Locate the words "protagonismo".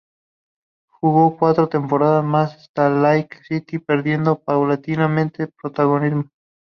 5.45-6.31